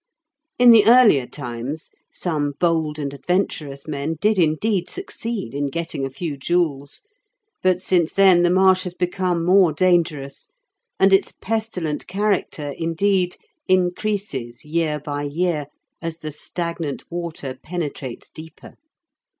In 0.57 0.71
the 0.71 0.87
earlier 0.87 1.27
times 1.27 1.91
some 2.11 2.53
bold 2.59 2.97
and 2.97 3.13
adventurous 3.13 3.87
men 3.87 4.15
did 4.19 4.39
indeed 4.39 4.89
succeed 4.89 5.53
in 5.53 5.67
getting 5.67 6.03
a 6.03 6.09
few 6.09 6.37
jewels, 6.37 7.03
but 7.61 7.83
since 7.83 8.11
then 8.11 8.41
the 8.41 8.49
marsh 8.49 8.81
has 8.85 8.95
become 8.95 9.45
more 9.45 9.71
dangerous, 9.71 10.47
and 10.99 11.13
its 11.13 11.31
pestilent 11.33 12.07
character, 12.07 12.69
indeed, 12.75 13.37
increases 13.67 14.65
year 14.65 14.99
by 14.99 15.21
year, 15.21 15.67
as 16.01 16.17
the 16.17 16.31
stagnant 16.31 17.03
water 17.11 17.53
penetrates 17.61 18.31
deeper. 18.31 18.77